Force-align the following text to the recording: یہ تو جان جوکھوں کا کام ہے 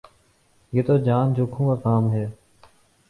یہ 0.73 0.83
تو 0.83 0.97
جان 0.97 1.33
جوکھوں 1.33 1.67
کا 1.67 1.81
کام 1.81 2.11
ہے 2.11 2.25